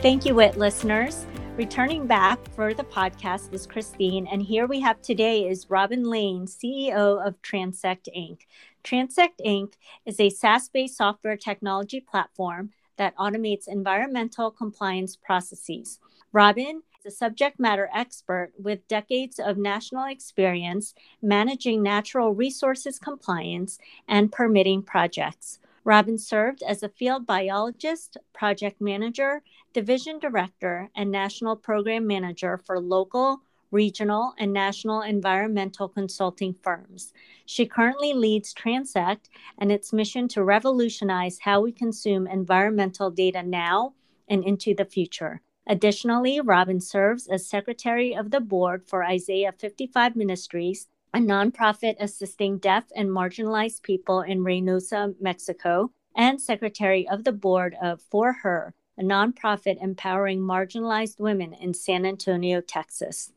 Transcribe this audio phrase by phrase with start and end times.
[0.00, 1.26] Thank you, WIT listeners.
[1.56, 6.46] Returning back for the podcast is Christine, and here we have today is Robin Laine,
[6.46, 8.42] CEO of Transect Inc.
[8.84, 9.72] Transect Inc.
[10.06, 15.98] is a SaaS based software technology platform that automates environmental compliance processes.
[16.30, 23.80] Robin is a subject matter expert with decades of national experience managing natural resources compliance
[24.06, 25.58] and permitting projects.
[25.88, 29.42] Robin served as a field biologist, project manager,
[29.72, 37.14] division director, and national program manager for local, regional, and national environmental consulting firms.
[37.46, 43.94] She currently leads Transect and its mission to revolutionize how we consume environmental data now
[44.28, 45.40] and into the future.
[45.66, 52.58] Additionally, Robin serves as secretary of the board for Isaiah 55 Ministries a nonprofit assisting
[52.58, 58.74] deaf and marginalized people in Reynosa, Mexico, and secretary of the board of For Her,
[58.98, 63.32] a nonprofit empowering marginalized women in San Antonio, Texas.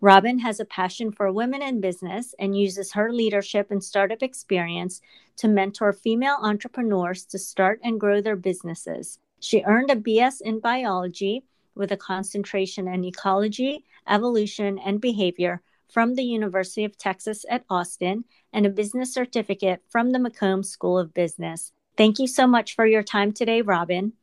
[0.00, 5.00] Robin has a passion for women in business and uses her leadership and startup experience
[5.36, 9.18] to mentor female entrepreneurs to start and grow their businesses.
[9.38, 15.62] She earned a BS in biology with a concentration in ecology, evolution, and behavior
[15.92, 20.98] from the University of Texas at Austin and a business certificate from the McCombs School
[20.98, 21.72] of Business.
[21.96, 24.14] Thank you so much for your time today, Robin.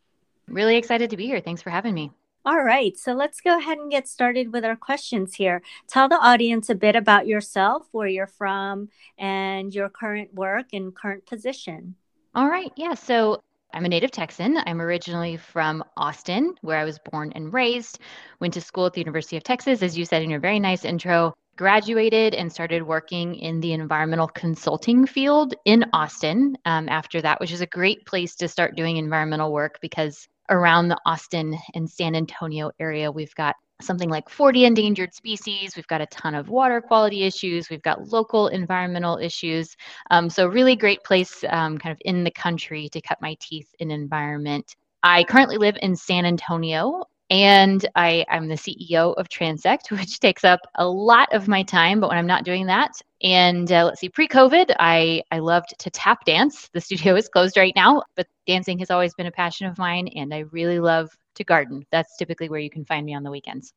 [0.47, 1.41] Really excited to be here.
[1.41, 2.11] Thanks for having me.
[2.45, 5.61] All right, so let's go ahead and get started with our questions here.
[5.87, 10.95] Tell the audience a bit about yourself, where you're from, and your current work and
[10.95, 11.95] current position.
[12.33, 12.95] All right, yeah.
[12.95, 14.57] So I'm a native Texan.
[14.57, 17.99] I'm originally from Austin, where I was born and raised.
[18.39, 20.85] Went to school at the University of Texas, as you said in your very nice
[20.85, 27.37] intro graduated and started working in the environmental consulting field in Austin um, after that,
[27.41, 31.89] which is a great place to start doing environmental work because around the Austin and
[31.89, 35.75] San Antonio area, we've got something like 40 endangered species.
[35.75, 37.69] We've got a ton of water quality issues.
[37.69, 39.75] We've got local environmental issues.
[40.11, 43.67] Um, so, really great place um, kind of in the country to cut my teeth
[43.79, 44.77] in environment.
[45.03, 50.43] I currently live in San Antonio, and I, I'm the CEO of Transect, which takes
[50.43, 51.99] up a lot of my time.
[51.99, 52.91] But when I'm not doing that,
[53.21, 56.69] and uh, let's see, pre-COVID, I I loved to tap dance.
[56.73, 60.07] The studio is closed right now, but dancing has always been a passion of mine,
[60.09, 61.85] and I really love to garden.
[61.91, 63.73] That's typically where you can find me on the weekends.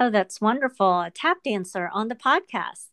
[0.00, 1.00] Oh, that's wonderful!
[1.00, 2.88] A tap dancer on the podcast.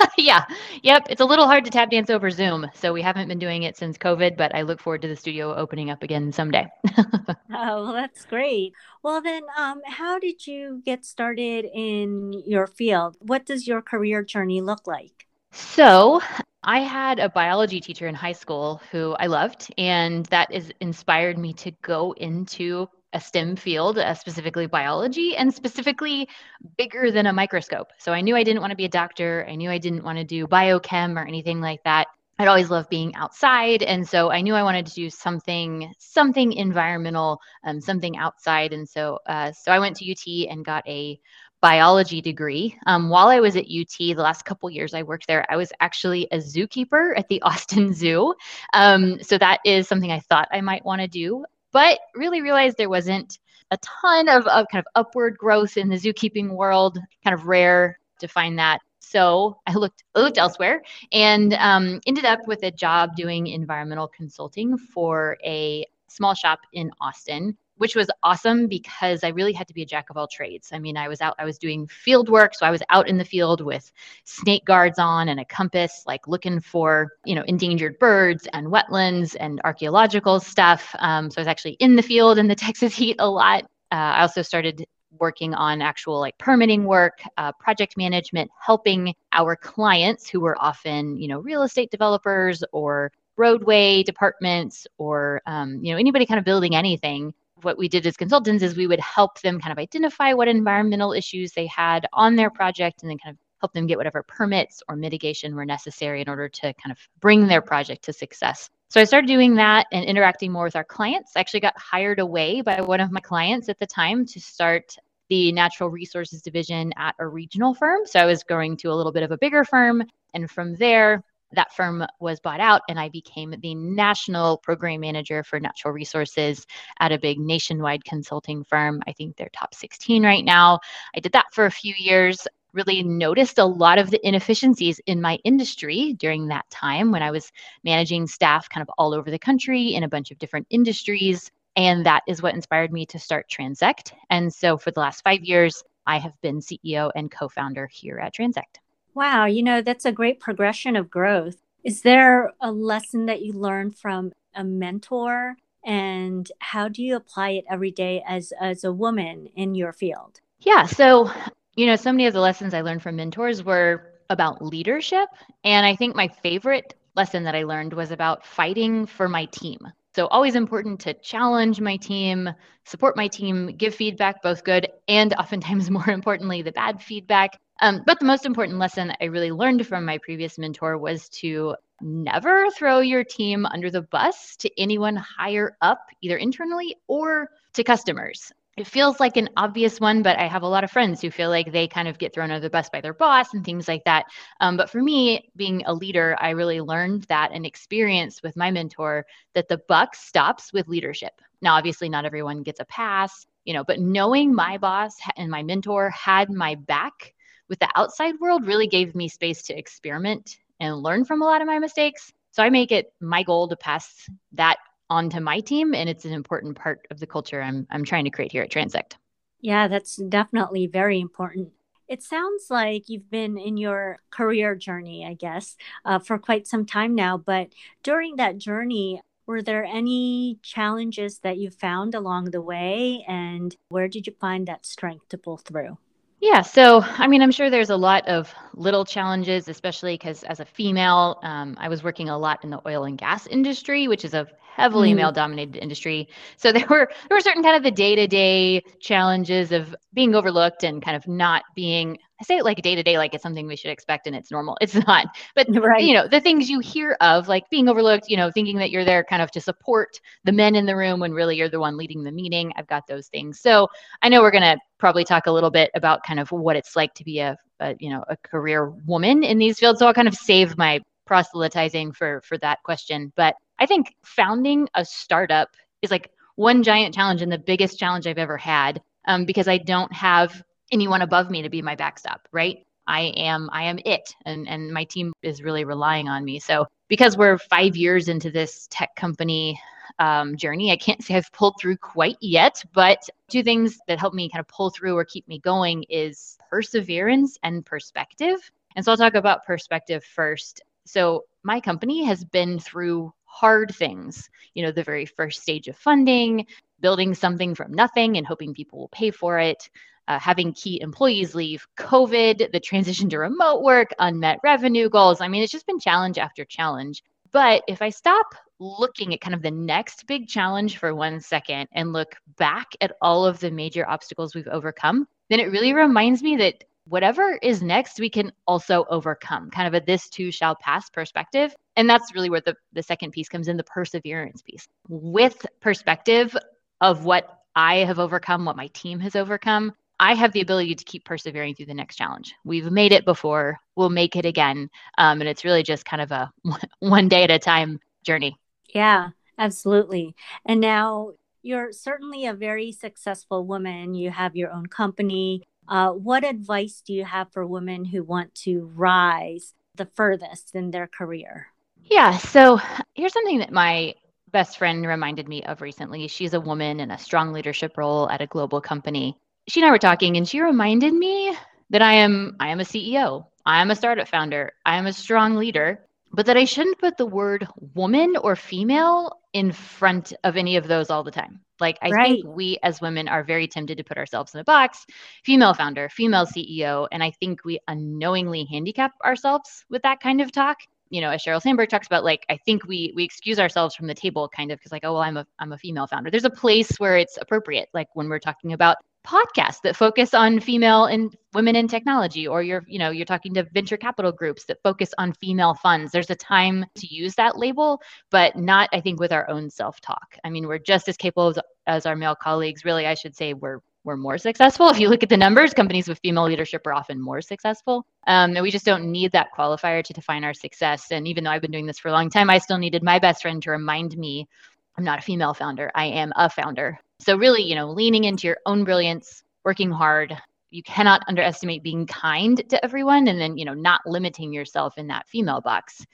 [0.18, 0.44] yeah.
[0.82, 1.06] Yep.
[1.10, 2.66] It's a little hard to tap dance over Zoom.
[2.74, 5.54] So we haven't been doing it since COVID, but I look forward to the studio
[5.54, 6.66] opening up again someday.
[6.98, 8.72] oh, well, that's great.
[9.02, 13.16] Well, then, um, how did you get started in your field?
[13.20, 15.26] What does your career journey look like?
[15.50, 16.20] So,
[16.62, 21.38] I had a biology teacher in high school who I loved, and that is inspired
[21.38, 26.28] me to go into a STEM field, uh, specifically biology, and specifically
[26.76, 27.88] bigger than a microscope.
[27.98, 29.46] So I knew I didn't want to be a doctor.
[29.48, 32.08] I knew I didn't want to do biochem or anything like that.
[32.38, 36.52] I'd always loved being outside, and so I knew I wanted to do something, something
[36.52, 38.72] environmental, um, something outside.
[38.72, 41.18] And so, uh, so I went to UT and got a
[41.60, 42.78] biology degree.
[42.86, 45.72] Um, while I was at UT, the last couple years I worked there, I was
[45.80, 48.34] actually a zookeeper at the Austin Zoo.
[48.72, 52.76] Um, so that is something I thought I might want to do but really realized
[52.76, 53.38] there wasn't
[53.70, 57.98] a ton of, of kind of upward growth in the zookeeping world, kind of rare
[58.20, 58.80] to find that.
[59.00, 64.76] So I looked looked elsewhere and um, ended up with a job doing environmental consulting
[64.76, 69.82] for a small shop in Austin which was awesome because I really had to be
[69.82, 70.70] a jack of all trades.
[70.72, 72.54] I mean, I was out, I was doing field work.
[72.54, 73.90] So I was out in the field with
[74.24, 79.36] snake guards on and a compass, like looking for, you know, endangered birds and wetlands
[79.40, 80.94] and archaeological stuff.
[80.98, 83.64] Um, so I was actually in the field in the Texas heat a lot.
[83.90, 84.84] Uh, I also started
[85.18, 91.16] working on actual like permitting work, uh, project management, helping our clients who were often,
[91.16, 96.44] you know, real estate developers or roadway departments or um, you know anybody kind of
[96.44, 97.32] building anything
[97.62, 101.12] what we did as consultants is we would help them kind of identify what environmental
[101.12, 104.82] issues they had on their project and then kind of help them get whatever permits
[104.88, 108.68] or mitigation were necessary in order to kind of bring their project to success.
[108.90, 111.32] So I started doing that and interacting more with our clients.
[111.36, 114.96] I actually got hired away by one of my clients at the time to start
[115.28, 118.06] the natural resources division at a regional firm.
[118.06, 120.02] So I was going to a little bit of a bigger firm.
[120.32, 121.22] And from there,
[121.52, 126.66] that firm was bought out and I became the national program manager for natural resources
[127.00, 129.02] at a big nationwide consulting firm.
[129.06, 130.80] I think they're top 16 right now.
[131.16, 132.46] I did that for a few years.
[132.74, 137.30] Really noticed a lot of the inefficiencies in my industry during that time when I
[137.30, 137.50] was
[137.82, 142.04] managing staff kind of all over the country in a bunch of different industries And
[142.06, 144.12] that is what inspired me to start Transect.
[144.30, 148.18] And so for the last five years, I have been CEO and co founder here
[148.18, 148.80] at Transect.
[149.18, 151.56] Wow, you know, that's a great progression of growth.
[151.82, 157.50] Is there a lesson that you learned from a mentor and how do you apply
[157.50, 160.40] it every day as as a woman in your field?
[160.60, 161.32] Yeah, so
[161.74, 165.28] you know, so many of the lessons I learned from mentors were about leadership,
[165.64, 169.80] and I think my favorite lesson that I learned was about fighting for my team.
[170.14, 172.50] So, always important to challenge my team,
[172.84, 177.58] support my team, give feedback, both good and oftentimes more importantly, the bad feedback.
[177.80, 181.76] Um, but the most important lesson I really learned from my previous mentor was to
[182.00, 187.84] never throw your team under the bus to anyone higher up, either internally or to
[187.84, 191.32] customers it feels like an obvious one, but I have a lot of friends who
[191.32, 193.88] feel like they kind of get thrown under the bus by their boss and things
[193.88, 194.26] like that.
[194.60, 198.70] Um, but for me, being a leader, I really learned that and experienced with my
[198.70, 201.40] mentor that the buck stops with leadership.
[201.60, 205.64] Now, obviously, not everyone gets a pass, you know, but knowing my boss and my
[205.64, 207.34] mentor had my back
[207.68, 211.60] with the outside world really gave me space to experiment and learn from a lot
[211.60, 212.32] of my mistakes.
[212.52, 214.78] So I make it my goal to pass that
[215.10, 218.24] on to my team and it's an important part of the culture I'm I'm trying
[218.24, 219.14] to create here at Transect.
[219.60, 221.70] Yeah, that's definitely very important.
[222.08, 226.86] It sounds like you've been in your career journey, I guess, uh, for quite some
[226.86, 227.36] time now.
[227.36, 227.72] But
[228.02, 233.24] during that journey, were there any challenges that you found along the way?
[233.26, 235.98] And where did you find that strength to pull through?
[236.40, 240.60] Yeah, so I mean, I'm sure there's a lot of little challenges, especially because as
[240.60, 244.24] a female, um, I was working a lot in the oil and gas industry, which
[244.24, 244.46] is a
[244.78, 245.16] heavily mm.
[245.16, 246.28] male dominated industry.
[246.56, 250.34] So there were there were certain kind of the day to day challenges of being
[250.34, 253.42] overlooked and kind of not being I say it like day to day, like it's
[253.42, 254.78] something we should expect and it's normal.
[254.88, 255.26] It's not.
[255.56, 256.04] But right.
[256.04, 259.04] you know, the things you hear of, like being overlooked, you know, thinking that you're
[259.04, 261.96] there kind of to support the men in the room when really you're the one
[261.96, 262.72] leading the meeting.
[262.76, 263.60] I've got those things.
[263.60, 263.88] So
[264.22, 267.12] I know we're gonna probably talk a little bit about kind of what it's like
[267.14, 269.98] to be a, a you know a career woman in these fields.
[269.98, 273.32] So I'll kind of save my proselytizing for for that question.
[273.34, 275.70] But I think founding a startup
[276.02, 279.78] is like one giant challenge and the biggest challenge I've ever had um, because I
[279.78, 282.84] don't have anyone above me to be my backstop, right?
[283.06, 286.58] I am I am it and and my team is really relying on me.
[286.58, 289.80] So because we're 5 years into this tech company
[290.18, 294.34] um, journey, I can't say I've pulled through quite yet, but two things that help
[294.34, 298.70] me kind of pull through or keep me going is perseverance and perspective.
[298.96, 300.82] And so I'll talk about perspective first.
[301.06, 304.48] So my company has been through hard things.
[304.74, 306.66] You know, the very first stage of funding,
[307.00, 309.88] building something from nothing and hoping people will pay for it,
[310.28, 315.40] uh, having key employees leave, COVID, the transition to remote work, unmet revenue goals.
[315.40, 317.22] I mean, it's just been challenge after challenge.
[317.50, 318.46] But if I stop
[318.78, 323.16] looking at kind of the next big challenge for one second and look back at
[323.20, 327.82] all of the major obstacles we've overcome, then it really reminds me that whatever is
[327.82, 331.74] next, we can also overcome kind of a this too shall pass perspective.
[331.96, 334.86] And that's really where the, the second piece comes in the perseverance piece.
[335.08, 336.56] With perspective
[337.00, 341.04] of what I have overcome, what my team has overcome, I have the ability to
[341.04, 342.54] keep persevering through the next challenge.
[342.64, 344.90] We've made it before, we'll make it again.
[345.16, 346.50] Um, and it's really just kind of a
[346.98, 348.56] one day at a time journey.
[348.94, 350.34] Yeah, absolutely.
[350.66, 351.32] And now
[351.62, 354.14] you're certainly a very successful woman.
[354.14, 355.62] You have your own company.
[355.88, 360.90] Uh, what advice do you have for women who want to rise the furthest in
[360.90, 361.68] their career?
[362.02, 362.36] Yeah.
[362.36, 362.78] So
[363.14, 364.14] here's something that my
[364.52, 366.28] best friend reminded me of recently.
[366.28, 369.36] She's a woman in a strong leadership role at a global company.
[369.68, 371.54] She and I were talking, and she reminded me
[371.90, 373.46] that I am I am a CEO.
[373.66, 374.72] I am a startup founder.
[374.86, 379.40] I am a strong leader, but that I shouldn't put the word woman or female
[379.52, 381.60] in front of any of those all the time.
[381.80, 382.42] Like, I right.
[382.42, 385.06] think we as women are very tempted to put ourselves in a box
[385.44, 387.08] female founder, female CEO.
[387.12, 390.78] And I think we unknowingly handicap ourselves with that kind of talk.
[391.10, 394.08] You know, as Sheryl Sandberg talks about, like, I think we we excuse ourselves from
[394.08, 396.30] the table kind of because, like, oh, well, I'm a I'm a female founder.
[396.30, 398.96] There's a place where it's appropriate, like when we're talking about
[399.28, 403.52] podcasts that focus on female and women in technology or you're you know you're talking
[403.52, 407.58] to venture capital groups that focus on female funds there's a time to use that
[407.58, 411.48] label but not i think with our own self-talk i mean we're just as capable
[411.48, 414.88] as, as our male colleagues really i should say we're we're more successful.
[414.98, 418.06] If you look at the numbers, companies with female leadership are often more successful.
[418.26, 421.08] Um, and we just don't need that qualifier to define our success.
[421.10, 423.18] And even though I've been doing this for a long time, I still needed my
[423.18, 424.48] best friend to remind me
[424.96, 425.90] I'm not a female founder.
[425.94, 426.98] I am a founder.
[427.20, 430.36] So, really, you know, leaning into your own brilliance, working hard.
[430.70, 435.06] You cannot underestimate being kind to everyone and then, you know, not limiting yourself in
[435.08, 436.04] that female box.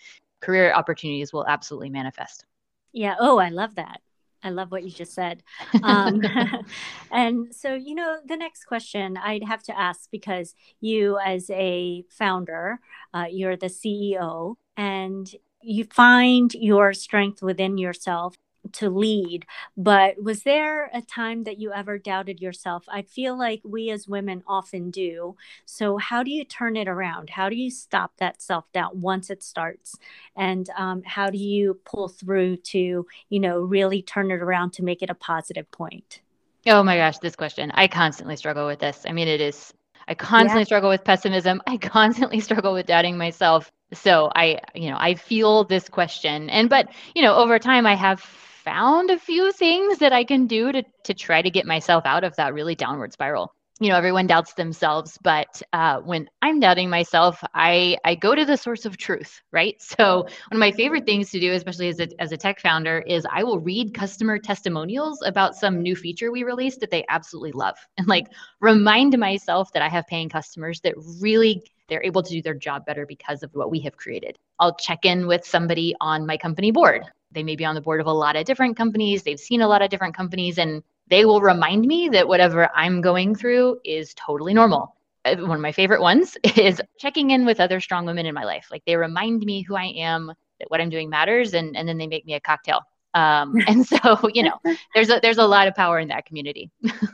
[0.41, 2.45] Career opportunities will absolutely manifest.
[2.93, 3.17] Yeah.
[3.19, 4.01] Oh, I love that.
[4.45, 5.43] I love what you just said.
[5.83, 6.21] Um,
[7.11, 12.05] and so, you know, the next question I'd have to ask because you, as a
[12.11, 12.79] founder,
[13.15, 18.37] uh, you're the CEO, and you find your strength within yourself
[18.73, 19.47] to lead.
[19.77, 22.85] But was there a time that you ever doubted yourself?
[22.89, 25.37] I feel like we as women often do.
[25.65, 27.31] So, how do you turn it around?
[27.31, 29.97] How do you stop that self doubt once it starts?
[30.37, 34.85] And um, how do you pull through to, you know, really turn it around to
[34.85, 36.21] make it a positive point?
[36.67, 37.71] Oh my gosh, this question.
[37.75, 39.05] I constantly struggle with this.
[39.07, 39.73] I mean, it is,
[40.09, 40.67] I constantly yeah.
[40.67, 41.61] struggle with pessimism.
[41.67, 43.71] I constantly struggle with doubting myself.
[43.93, 46.49] So I, you know, I feel this question.
[46.49, 48.21] And, but, you know, over time, I have
[48.65, 52.25] found a few things that I can do to to try to get myself out
[52.25, 53.55] of that really downward spiral.
[53.81, 58.45] You know, everyone doubts themselves, but uh, when I'm doubting myself, I I go to
[58.45, 59.77] the source of truth, right?
[59.97, 63.01] So one of my favorite things to do, especially as a as a tech founder,
[63.01, 67.53] is I will read customer testimonials about some new feature we released that they absolutely
[67.53, 68.27] love, and like
[68.61, 72.87] remind myself that I have paying customers that really they're able to do their job
[72.87, 74.39] better because of what we have created.
[74.59, 77.05] I'll check in with somebody on my company board
[77.35, 79.23] they may be on the board of a lot of different companies.
[79.23, 83.01] They've seen a lot of different companies, and they will remind me that whatever I'm
[83.01, 84.97] going through is totally normal.
[85.25, 88.45] Uh, one of my favorite ones is checking in with other strong women in my
[88.45, 88.69] life.
[88.71, 91.99] Like they remind me who I am, that what I'm doing matters, and and then
[91.99, 92.81] they make me a cocktail.
[93.15, 94.59] Um, and so you know,
[94.95, 96.71] there's a there's a lot of power in that community.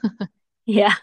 [0.66, 0.94] yeah,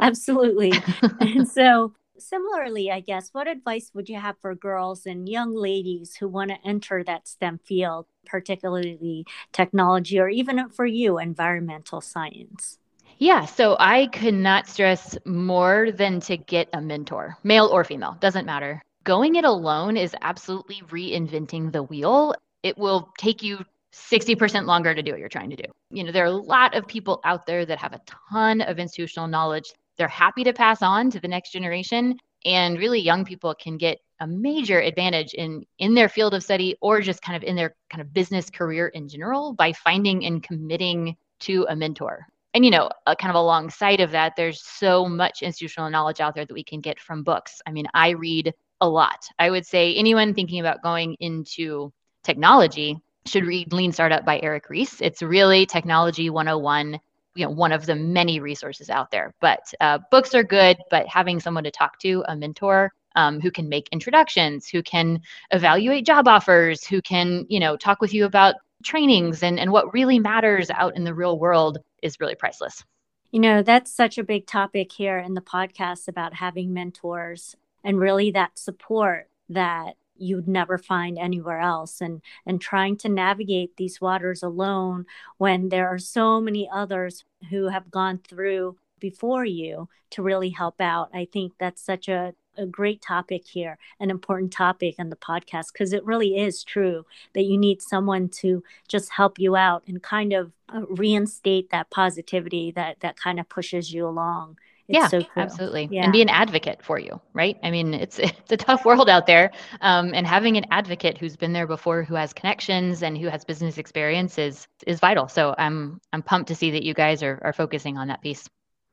[0.00, 0.72] absolutely.
[1.20, 6.16] and so similarly, I guess, what advice would you have for girls and young ladies
[6.16, 12.78] who want to enter that STEM field, particularly technology or even for you, environmental science?
[13.18, 18.16] Yeah, so I could not stress more than to get a mentor, male or female,
[18.20, 18.80] doesn't matter.
[19.04, 22.34] Going it alone is absolutely reinventing the wheel.
[22.62, 25.64] It will take you 60% longer to do what you're trying to do.
[25.90, 28.78] You know, there are a lot of people out there that have a ton of
[28.78, 33.54] institutional knowledge they're happy to pass on to the next generation and really young people
[33.54, 37.42] can get a major advantage in in their field of study or just kind of
[37.42, 42.26] in their kind of business career in general by finding and committing to a mentor.
[42.54, 46.34] And you know uh, kind of alongside of that there's so much institutional knowledge out
[46.34, 47.60] there that we can get from books.
[47.66, 49.28] I mean i read a lot.
[49.38, 54.70] I would say anyone thinking about going into technology should read lean startup by eric
[54.70, 56.98] ries it's really technology 101
[57.38, 59.34] you know one of the many resources out there.
[59.40, 63.50] But uh, books are good but having someone to talk to a mentor um, who
[63.50, 68.24] can make introductions who can evaluate job offers who can you know talk with you
[68.24, 72.84] about trainings and, and what really matters out in the real world is really priceless.
[73.30, 77.54] You know that's such a big topic here in the podcast about having mentors
[77.84, 83.76] and really that support that you'd never find anywhere else and and trying to navigate
[83.76, 85.06] these waters alone
[85.38, 90.80] when there are so many others who have gone through before you to really help
[90.80, 95.16] out i think that's such a a great topic here, an important topic on the
[95.16, 99.84] podcast, because it really is true that you need someone to just help you out
[99.86, 104.58] and kind of uh, reinstate that positivity that that kind of pushes you along.
[104.88, 105.88] It's yeah, so absolutely.
[105.90, 106.04] Yeah.
[106.04, 107.58] And be an advocate for you, right?
[107.62, 109.50] I mean, it's it's a tough world out there,
[109.82, 113.44] um, and having an advocate who's been there before, who has connections and who has
[113.44, 115.28] business experience is is vital.
[115.28, 118.48] So I'm I'm pumped to see that you guys are are focusing on that piece.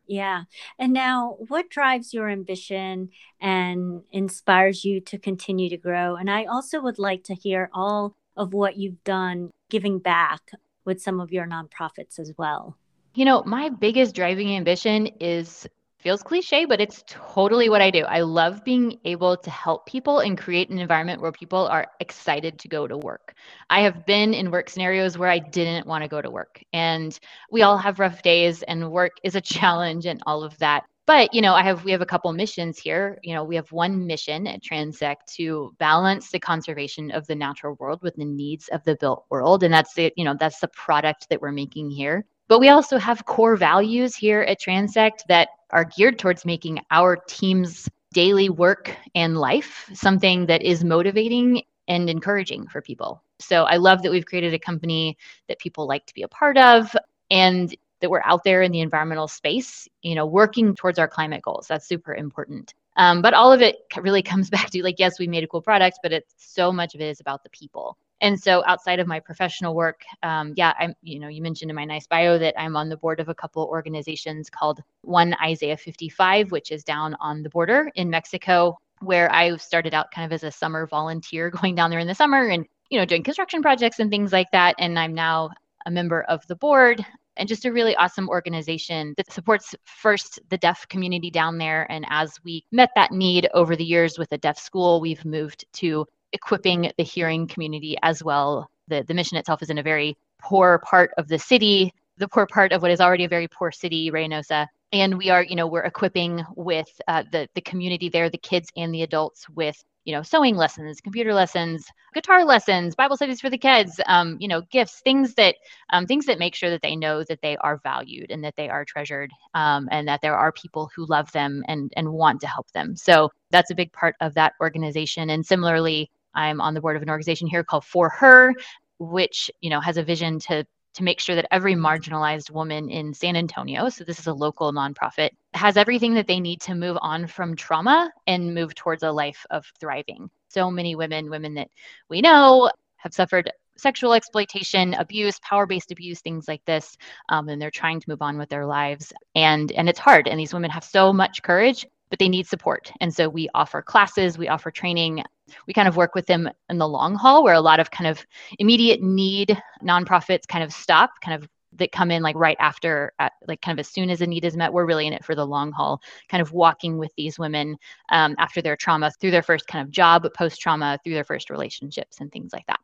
[0.07, 0.43] Yeah.
[0.77, 3.09] And now, what drives your ambition
[3.41, 6.15] and inspires you to continue to grow?
[6.15, 10.41] And I also would like to hear all of what you've done giving back
[10.83, 12.77] with some of your nonprofits as well.
[13.15, 15.67] You know, my biggest driving ambition is
[16.05, 18.03] feels cliche, but it's totally what I do.
[18.03, 22.59] I love being able to help people and create an environment where people are excited
[22.59, 23.33] to go to work.
[23.71, 27.17] I have been in work scenarios where I didn't want to go to work, and
[27.49, 30.83] we all have rough days, and work is a challenge and all of that.
[31.07, 33.17] But you know, I have we have a couple missions here.
[33.23, 37.77] You know, we have one mission at Transect to balance the conservation of the natural
[37.79, 40.67] world with the needs of the built world, and that's the you know that's the
[40.67, 42.25] product that we're making here.
[42.47, 47.15] But we also have core values here at Transect that are geared towards making our
[47.27, 53.21] team's daily work and life something that is motivating and encouraging for people.
[53.39, 56.57] So I love that we've created a company that people like to be a part
[56.57, 56.95] of
[57.29, 61.41] and that we're out there in the environmental space, you know, working towards our climate
[61.41, 61.67] goals.
[61.67, 62.73] That's super important.
[62.97, 65.61] Um, but all of it really comes back to like, yes, we made a cool
[65.61, 67.97] product, but it's so much of it is about the people.
[68.21, 71.75] And so outside of my professional work, um, yeah, I'm, you know, you mentioned in
[71.75, 75.77] my nice bio that I'm on the board of a couple organizations called One Isaiah
[75.77, 80.33] 55, which is down on the border in Mexico, where I started out kind of
[80.33, 83.61] as a summer volunteer going down there in the summer and, you know, doing construction
[83.61, 84.75] projects and things like that.
[84.79, 85.49] And I'm now
[85.85, 87.05] a member of the board,
[87.37, 91.89] and just a really awesome organization that supports first the deaf community down there.
[91.91, 95.65] And as we met that need over the years with a deaf school, we've moved
[95.73, 98.69] to equipping the hearing community as well.
[98.87, 102.45] The, the mission itself is in a very poor part of the city, the poor
[102.45, 104.67] part of what is already a very poor city, Reynosa.
[104.93, 108.69] And we are, you know, we're equipping with uh, the the community there, the kids
[108.77, 113.49] and the adults with you know sewing lessons computer lessons guitar lessons bible studies for
[113.49, 115.55] the kids um, you know gifts things that
[115.89, 118.69] um, things that make sure that they know that they are valued and that they
[118.69, 122.47] are treasured um, and that there are people who love them and and want to
[122.47, 126.81] help them so that's a big part of that organization and similarly i'm on the
[126.81, 128.53] board of an organization here called for her
[128.99, 130.65] which you know has a vision to
[130.95, 134.71] to make sure that every marginalized woman in San Antonio, so this is a local
[134.71, 139.11] nonprofit, has everything that they need to move on from trauma and move towards a
[139.11, 140.29] life of thriving.
[140.47, 141.67] So many women, women that
[142.09, 146.95] we know, have suffered sexual exploitation, abuse, power-based abuse, things like this,
[147.27, 149.11] um, and they're trying to move on with their lives.
[149.35, 150.29] And and it's hard.
[150.29, 152.89] And these women have so much courage, but they need support.
[153.01, 155.23] And so we offer classes, we offer training,
[155.67, 158.07] we kind of work with them in the long haul where a lot of kind
[158.07, 158.25] of
[158.59, 163.33] immediate need nonprofits kind of stop kind of that come in like right after at,
[163.47, 165.35] like kind of as soon as a need is met we're really in it for
[165.35, 167.77] the long haul kind of walking with these women
[168.09, 171.49] um, after their trauma through their first kind of job post trauma through their first
[171.49, 172.79] relationships and things like that.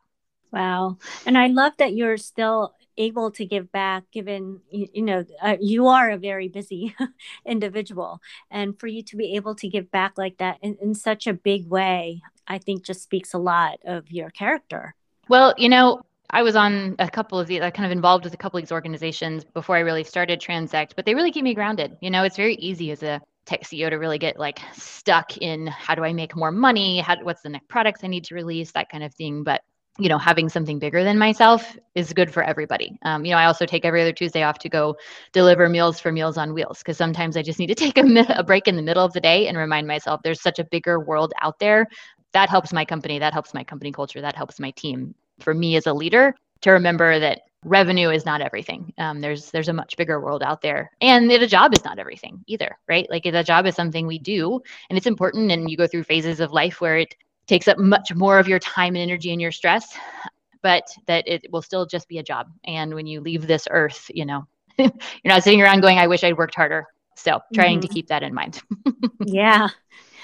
[0.51, 0.97] Wow.
[1.25, 5.57] And i love that you're still able to give back given you, you know uh,
[5.59, 6.95] you are a very busy
[7.45, 11.27] individual and for you to be able to give back like that in, in such
[11.27, 14.95] a big way i think just speaks a lot of your character
[15.29, 16.01] well you know
[16.33, 18.63] I was on a couple of these, I kind of involved with a couple of
[18.63, 21.97] these organizations before I really started Transect, but they really keep me grounded.
[21.99, 25.67] You know, it's very easy as a tech CEO to really get like stuck in
[25.67, 26.99] how do I make more money?
[26.99, 28.71] How, what's the next products I need to release?
[28.71, 29.43] That kind of thing.
[29.43, 29.61] But
[30.01, 32.97] you know, having something bigger than myself is good for everybody.
[33.03, 34.95] Um, you know, I also take every other Tuesday off to go
[35.31, 38.43] deliver meals for Meals on Wheels because sometimes I just need to take a, a
[38.43, 41.33] break in the middle of the day and remind myself there's such a bigger world
[41.39, 41.85] out there.
[42.33, 43.19] That helps my company.
[43.19, 44.21] That helps my company culture.
[44.21, 45.13] That helps my team.
[45.39, 48.93] For me as a leader, to remember that revenue is not everything.
[48.97, 52.43] Um, there's there's a much bigger world out there, and a job is not everything
[52.47, 53.07] either, right?
[53.09, 54.59] Like a job is something we do,
[54.89, 55.51] and it's important.
[55.51, 57.15] And you go through phases of life where it
[57.47, 59.95] takes up much more of your time and energy and your stress,
[60.61, 62.47] but that it will still just be a job.
[62.63, 64.91] And when you leave this earth, you know, you're
[65.25, 66.87] not sitting around going, I wish I'd worked harder.
[67.15, 67.87] So trying mm-hmm.
[67.87, 68.61] to keep that in mind.
[69.25, 69.69] yeah,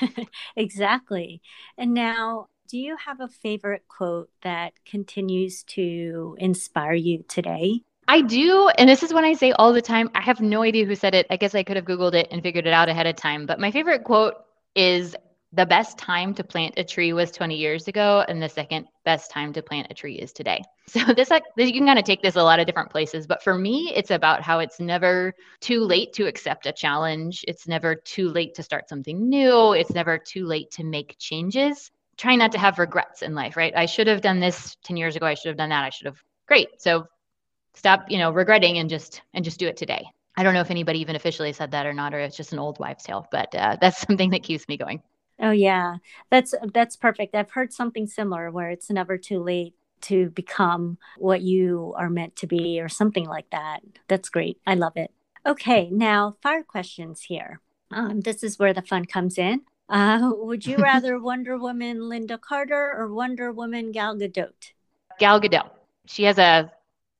[0.56, 1.42] exactly.
[1.78, 7.82] And now, do you have a favorite quote that continues to inspire you today?
[8.10, 8.70] I do.
[8.78, 10.10] And this is when I say all the time.
[10.16, 11.28] I have no idea who said it.
[11.30, 13.46] I guess I could have Googled it and figured it out ahead of time.
[13.46, 14.36] But my favorite quote
[14.76, 15.16] is
[15.54, 19.32] the best time to plant a tree was 20 years ago and the second best
[19.32, 20.62] time to plant a tree is today.
[20.90, 23.44] So this like you can kind of take this a lot of different places but
[23.44, 27.44] for me it's about how it's never too late to accept a challenge.
[27.46, 29.74] It's never too late to start something new.
[29.74, 31.92] It's never too late to make changes.
[32.16, 33.74] Try not to have regrets in life right?
[33.76, 35.26] I should have done this 10 years ago.
[35.26, 35.84] I should have done that.
[35.84, 36.82] I should have great.
[36.82, 37.08] So
[37.74, 40.06] stop you know regretting and just and just do it today.
[40.38, 42.60] I don't know if anybody even officially said that or not, or it's just an
[42.60, 45.02] old wives' tale, but uh, that's something that keeps me going.
[45.40, 45.98] Oh yeah.
[46.30, 47.36] That's that's perfect.
[47.36, 52.36] I've heard something similar where it's never too late to become what you are meant
[52.38, 53.82] to be or something like that.
[54.08, 54.60] That's great.
[54.66, 55.12] I love it.
[55.46, 57.62] Okay, now fire questions here.
[57.92, 59.62] Um, this is where the fun comes in.
[59.90, 64.74] Uh, would you rather Wonder Woman Lynda Carter or Wonder Woman Gal Gadot?
[65.20, 65.70] Gal Gadot.
[66.06, 66.72] She has a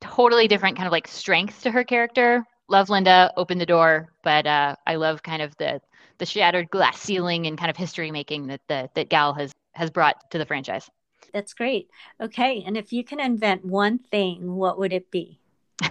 [0.02, 2.46] totally different kind of like strength to her character.
[2.68, 5.82] Love Lynda, open the door, but uh, I love kind of the
[6.18, 9.92] the shattered glass ceiling and kind of history making that the, that Gal has has
[9.92, 10.90] brought to the franchise.
[11.34, 11.90] That's great.
[12.22, 15.40] Okay, and if you can invent one thing, what would it be?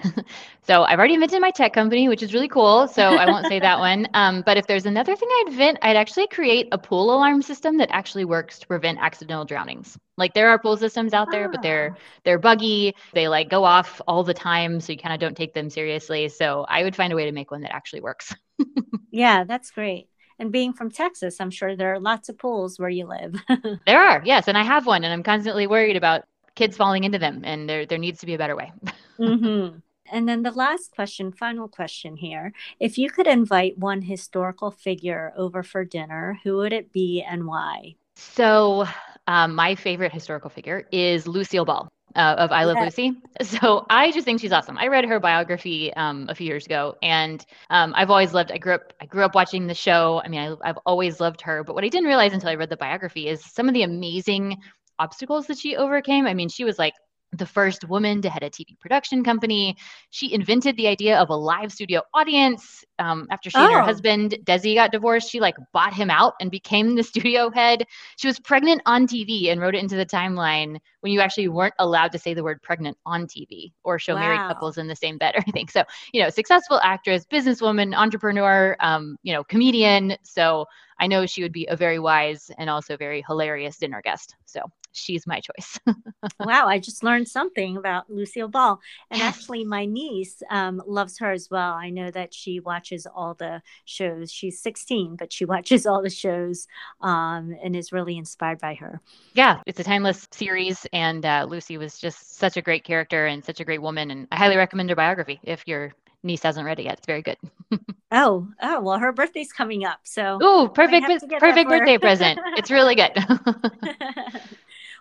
[0.62, 2.89] so I've already invented my tech company, which is really cool.
[2.89, 4.09] So I won't say that one.
[4.17, 7.77] Um, but if there's another thing I'd invent, I'd actually create a pool alarm system
[7.79, 9.99] that actually works to prevent accidental drownings.
[10.17, 11.51] Like there are pool systems out there, ah.
[11.53, 12.01] but they're ah.
[12.25, 12.95] they're buggy.
[13.12, 16.29] They like go off all the time, so you kind of don't take them seriously.
[16.31, 18.35] So I would find a way to make one that actually works.
[19.11, 20.09] yeah, that's great.
[20.38, 23.37] And being from Texas, I'm sure there are lots of pools where you live.
[23.87, 27.18] there are, yes, and I have one, and I'm constantly worried about kids falling into
[27.18, 28.72] them, and there there needs to be a better way.
[29.18, 29.79] mm-hmm.
[30.12, 32.53] And then the last question, final question here.
[32.79, 37.46] If you could invite one historical figure over for dinner, who would it be and
[37.46, 37.96] why?
[38.14, 38.87] So,
[39.27, 43.13] um, my favorite historical figure is Lucille Ball uh, of I Love Lucy.
[43.43, 44.79] So I just think she's awesome.
[44.79, 48.51] I read her biography um, a few years ago, and um, I've always loved.
[48.51, 48.95] I grew up.
[49.01, 50.23] I grew up watching the show.
[50.25, 51.63] I mean, I, I've always loved her.
[51.63, 54.57] But what I didn't realize until I read the biography is some of the amazing
[54.99, 56.27] obstacles that she overcame.
[56.27, 56.95] I mean, she was like
[57.33, 59.77] the first woman to head a TV production company.
[60.11, 62.85] She invented the idea of a live studio audience.
[62.99, 63.65] Um, after she oh.
[63.65, 63.85] and her oh.
[63.85, 67.85] husband Desi got divorced, she like bought him out and became the studio head.
[68.17, 71.75] She was pregnant on TV and wrote it into the timeline when you actually weren't
[71.79, 74.21] allowed to say the word pregnant on TV or show wow.
[74.21, 75.69] married couples in the same bed or anything.
[75.69, 80.17] So you know, successful actress, businesswoman, entrepreneur, um, you know, comedian.
[80.23, 80.67] So
[80.99, 84.35] I know she would be a very wise and also very hilarious dinner guest.
[84.47, 84.62] So
[84.97, 85.79] she's my choice.
[86.41, 88.81] wow, I just learned something about Lucille Ball.
[89.11, 91.73] And actually, my niece um, loves her as well.
[91.73, 94.33] I know that she watches all the shows.
[94.33, 96.67] She's 16, but she watches all the shows
[97.01, 99.01] um, and is really inspired by her.
[99.35, 100.87] Yeah, it's a timeless series.
[100.93, 104.11] And uh, Lucy was just such a great character and such a great woman.
[104.11, 105.93] And I highly recommend her biography if you're
[106.27, 106.99] niece hasn't read it yet.
[106.99, 107.39] It's very good.
[108.11, 110.01] oh, oh, well, her birthday's coming up.
[110.03, 111.07] So, oh, perfect,
[111.39, 112.39] perfect birthday present.
[112.57, 113.13] It's really good.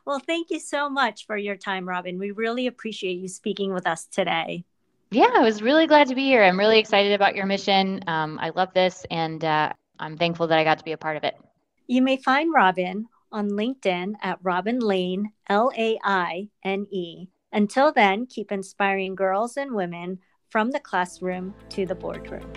[0.05, 2.19] Well, thank you so much for your time, Robin.
[2.19, 4.63] We really appreciate you speaking with us today.
[5.11, 6.43] Yeah, I was really glad to be here.
[6.43, 8.01] I'm really excited about your mission.
[8.07, 11.17] Um, I love this, and uh, I'm thankful that I got to be a part
[11.17, 11.35] of it.
[11.87, 17.27] You may find Robin on LinkedIn at Robin Laine, L A I N E.
[17.51, 22.51] Until then, keep inspiring girls and women from the classroom to the boardroom.